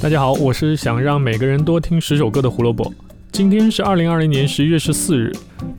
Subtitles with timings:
[0.00, 2.92] 大家好，我是想让每个人多听十首歌的胡萝卜。
[3.32, 5.32] 今天是二零二零年十一月十四日。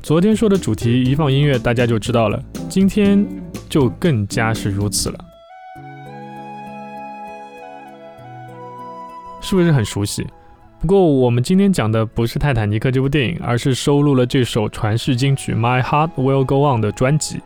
[0.04, 2.38] 昨天说的主题一放音乐，大家就知道了。
[2.68, 3.26] 今天
[3.70, 5.18] 就更加是如此了，
[9.40, 10.28] 是不是很熟悉？
[10.82, 17.40] 不过我们今天讲的不是《泰坦尼克》这部电影，而是收录了这首传世金曲《My Heart Will Go On》的专辑。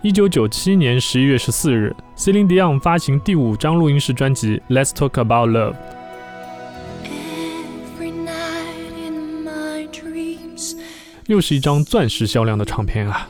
[0.00, 5.72] 一九九七年十一月十四日，Celine Dion 发行第五张录音室专辑《Let's Talk About Love》。
[11.28, 13.28] 又是一张钻石销量的唱片啊！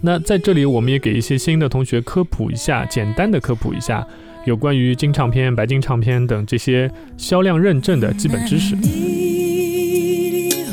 [0.00, 4.06] 那在这里，我们也给一些新的同学科普一下，简单的科普一下
[4.46, 8.76] 有关于金唱片、白金唱片等这些销量认证的基本知识。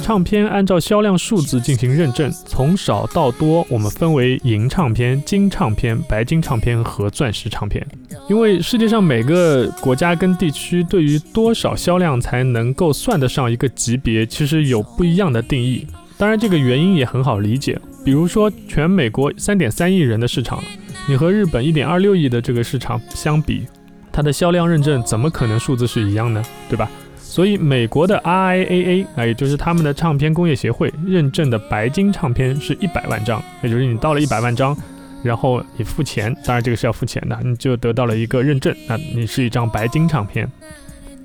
[0.03, 7.83] 唱片按照销量数字进行认证，从少到多，我们分为银唱片、金唱片、白金唱片和钻石唱片。
[8.27, 15.87] 因为世界上每个国家跟地区对于多少销量才能够算得上一个级别，其实有不一样的定义。
[16.19, 17.79] 当然，这个原因也很好理解。
[18.03, 20.61] 比如说，全美国三点三亿人的市场，
[21.07, 23.65] 你和日本一点二六亿的这个市场相比，
[24.11, 26.43] 它的销量认证怎么可能数字是一样呢？
[26.67, 26.91] 对吧？
[27.15, 34.75] 所以，美国的 RIAA 啊，也就是他们的唱片工业协会认证的白金唱片是一百万张，也就是你到了一百万张，
[35.23, 40.51] 然后你付钱，当然这个是要付钱的，你就得到了一个认证，那你是一张白金唱片。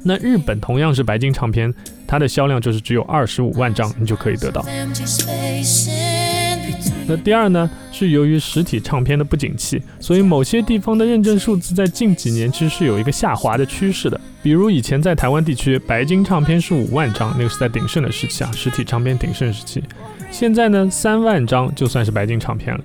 [0.04, 1.74] 那日本同样是白金唱片，
[2.06, 4.64] 它的销量就是只有二十五万张，你就可以得到。
[7.06, 14.18] 那第二呢，是由于实体唱片的不景气，所以某些地方的认证数字在近几年其实是有一个下滑的趋势的。
[14.42, 19.82] 比如以前在台湾地区，白金唱片是五万张，那个是在鼎盛的时期啊，实体唱片鼎盛时期。
[20.30, 22.82] 现在呢，三万张就算是白金唱片了。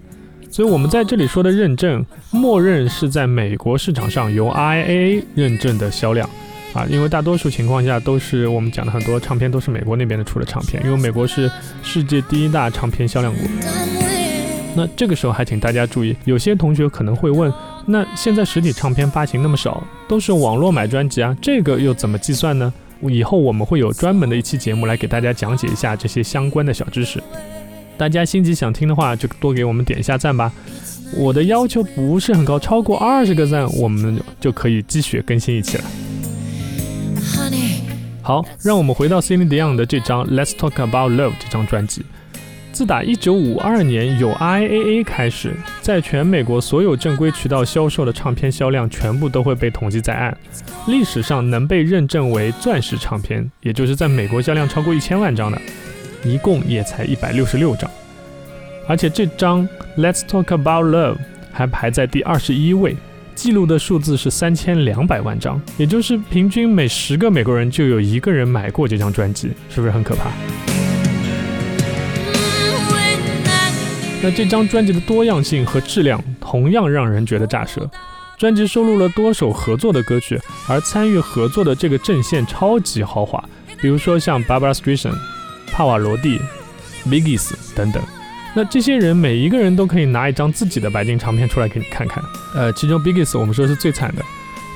[0.52, 6.30] 所以我们在这里说的认证，默认是在美国市场上由 RIAA 认证的销量。
[6.74, 13.44] 啊，因为大多数情况下都是我们讲的很多唱片都是美国那边的出的唱片，因为美国是世界第一大唱片销量国。
[14.76, 17.52] 那这个时候还请大家注意，有些同学可能会问，
[17.88, 22.72] 那现在实体唱片发行那么少，都是网络买专辑啊，这个又怎么计算呢？
[23.02, 27.22] 以后我们会有专门的一期节目来给大家讲解一下这些相关的小知识。
[27.98, 30.52] 大家心急想听的话，就多给我们点一下赞吧。
[31.18, 35.84] 我的要求不是很高，超过二十个赞，我们就可以继续更新一期了。
[38.30, 42.06] 好，让我们回到 Celine Dion 的这张《Let's Talk About Love》这张专辑。
[42.72, 50.38] 自打1952年有 I A A 开始，在全美国所有正规渠道销售的唱片销量全部都会被统计在案。
[50.86, 55.60] 历史上能被认证为钻石唱片，也就是在美国销量超过一千万张的，
[56.24, 57.90] 一共也才一百六十六张。
[58.88, 59.68] 而且这张
[59.98, 61.16] 《Let's Talk About Love》
[61.52, 62.96] 还排在第二十一位。
[63.40, 70.30] 记录的数字是三千两百万张，也就是平均每十个美国人就有一个人买过这张专辑，是不是很可怕？
[74.22, 77.90] 那这张专辑的多样性和质量同样让人觉得炸舌。
[78.38, 83.42] 专辑收录了多首合作的歌曲，而参与合作的这个阵线超级豪华，
[83.80, 85.16] 比如说像 Barbara Streisand、
[85.72, 86.42] 帕瓦罗蒂、
[87.08, 88.04] Biggs 等等。
[88.60, 92.22] 那这些人每一个人都可以拿一张自己的白金唱片出来给你看看。
[92.54, 94.22] 呃，其中 Biggs 我们说是最惨的，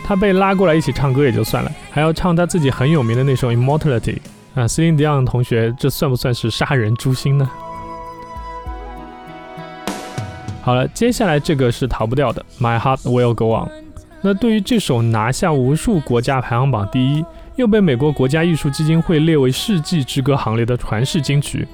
[0.06, 4.20] 他被拉过来一起唱歌也就算了，还要唱他自己很有名的那首 Immortality。
[4.56, 7.52] 啊，Celine Dion 同学，这算不算是杀人诛心呢？
[10.62, 13.70] 好了，接下来这个是逃不掉的，My Heart Will Go On。
[14.22, 17.26] 那对于这首拿下无数国家排行榜第一，
[17.58, 21.68] 又被美国国家艺术基金会列为世纪之歌行列的传世金曲。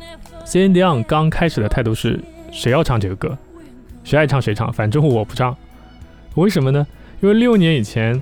[0.50, 2.20] Celine Dion 刚开始的态度是：
[2.52, 3.38] 谁要唱这个歌，
[4.04, 5.56] 谁爱唱谁唱，反正我不唱。
[6.34, 6.88] 为什么呢？
[7.22, 8.20] 因为六年以前，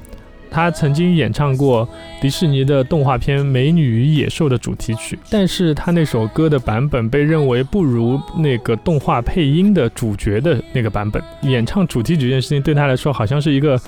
[0.52, 1.88] 他曾经演唱过
[2.20, 11.24] 迪士尼的动画片《美女与野兽》的主题曲，但是他那首歌的版本被认为不如那个动画配音的主角的那个版本。
[11.44, 13.80] 演唱主题曲这件事情对他来说，好像是一个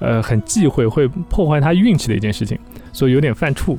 [0.00, 2.58] 呃很忌讳、会破坏他运气的一件事情，
[2.92, 3.78] 所以有点犯怵。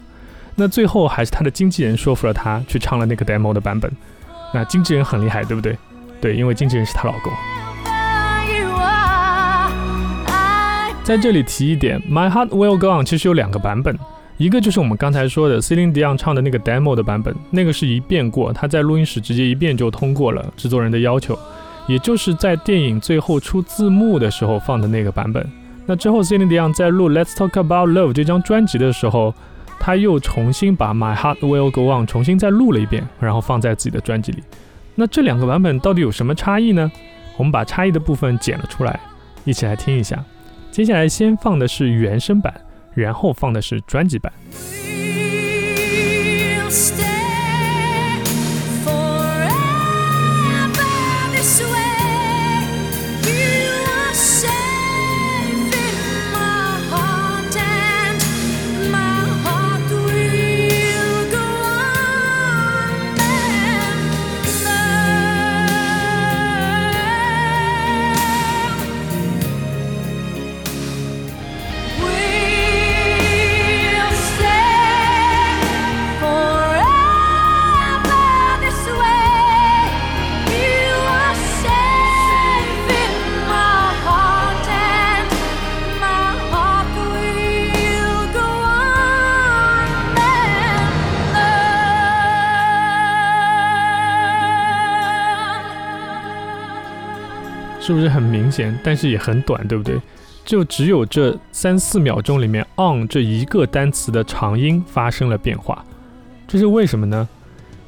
[0.57, 3.91] 那最后还是他的经纪人说服了他去唱了那个 demo 的版本。
[4.53, 5.77] 那经纪人很厉害，对不对？
[6.21, 7.33] 对，因为经纪人是她老公。
[11.03, 13.99] 在这里提一点，My Heart Will Go On 其实有两个版本，
[14.37, 21.37] 一个就是我们刚才说的 Celine Dion 唱的那个 demo 的版本，那个是一遍过，他在录音室直接一遍就通过了制作人的要求，
[21.85, 25.45] 也就是在电影最后出字幕的时候放的那个版本。
[25.85, 29.35] 那之后 Celine Dion 在录 Let's Talk About Love 这张专辑的时候。
[29.85, 34.41] 他又重新把 My Heart Will Go On 重新再录了一遍，然后放在自己的专辑里。
[34.95, 36.91] 那这两个版本到底有什么差异呢？
[37.37, 38.99] 我们把差异的部分剪了出来，
[39.43, 40.25] 一起来听一下。
[40.71, 42.51] 接下来先放的是原声版，
[42.95, 44.33] 然后放的是专辑版。
[97.85, 98.75] 是不是很明显？
[98.83, 99.95] 但是也很短，对不对？
[100.43, 105.85] 就只有这三四秒钟里面，on 这一个单词的长音发生了变化，
[106.47, 107.27] 这是为什么呢？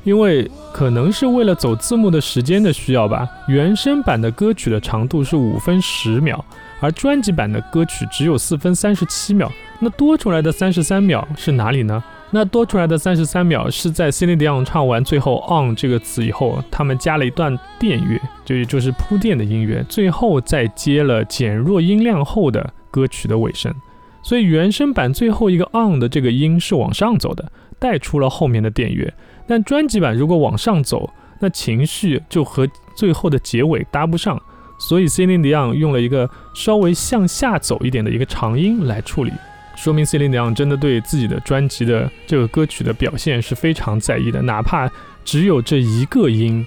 [0.03, 3.27] 因为可能是为了走字幕的时间的需要吧。
[3.47, 6.45] 原声版的歌曲的长度是五分十秒，
[6.79, 12.03] 而专辑版的歌曲只有四分三十七秒，那多出来的三十三秒是哪里呢？
[12.29, 23.73] 那多出来的三十三秒是在 Celine Dion 唱完最后 on 这个词以后，他们加了一段电乐，就也就是铺垫的音乐，最后再接了减弱音量后的歌曲的尾声。
[24.21, 29.13] 所以原声版最后一个 on 的这个音是往上走的，带出了后面的电乐。
[29.47, 31.09] 但专辑版如果往上走，
[31.39, 34.37] 那情绪就和最后的结尾搭不上，
[34.77, 39.31] 所以 Celine Dion 用了一个稍微向下走一点的一个长音来处理。
[39.77, 44.91] 说明 Celine Dion 真的对自己的专辑的这个歌曲的表现是非常在意的，哪怕
[45.23, 46.65] 只有这一个音，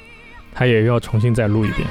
[0.54, 1.86] 他也要重新再录一遍。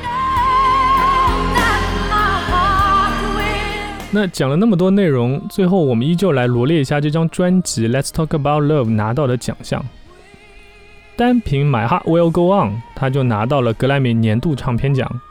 [4.12, 9.86] 那讲了那么多内容，最后我们依旧来罗列一下这张专辑《Let's Talk About Love》拿到的奖项。
[11.16, 15.21] 单凭《My Heart Will Go On》，他就拿到了格莱美年度唱片奖、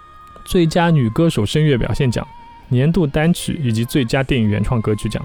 [0.45, 2.25] 最佳女歌手声乐表现奖、
[2.69, 5.21] 年度单曲以及最佳电影原创歌曲奖。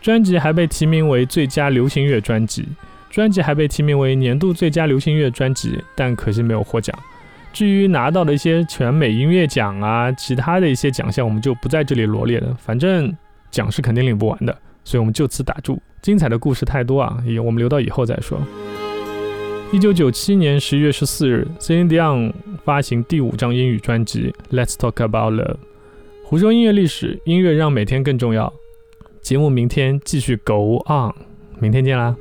[0.00, 2.66] 专辑还被提名为最佳流行乐专辑，
[3.10, 6.96] 专辑还被提名为年度最佳流行乐专辑，但可惜没有获奖。
[7.52, 12.54] 至于拿到的一些全美音乐奖啊，其他的一些奖项，我们就不在这里罗列了。
[12.60, 13.12] 反正
[13.50, 15.80] 奖是肯定领不完的，所以我们就此打住。
[16.00, 18.38] 精彩的故事太多啊，也我们留到以后再说。
[19.72, 22.32] 一九九七年十一月十四日，Celine Dion
[22.64, 25.54] 发行第五张英语专辑《Let's Talk About Love》。
[26.22, 28.52] 胡说音乐历史，音乐让每天更重要。
[29.28, 31.12] 节目明天继续 Go On，
[31.58, 32.16] 明天见啦！